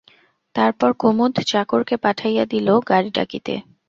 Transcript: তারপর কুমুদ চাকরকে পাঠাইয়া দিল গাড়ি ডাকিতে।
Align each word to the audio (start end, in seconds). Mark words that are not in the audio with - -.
তারপর 0.55 0.89
কুমুদ 0.93 1.33
চাকরকে 1.51 1.95
পাঠাইয়া 2.03 2.43
দিল 2.53 2.67
গাড়ি 2.89 3.09
ডাকিতে। 3.17 3.53